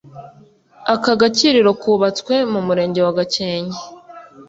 [0.93, 3.81] Aka gakiriro kubatswe mu Murenge wa Gakenke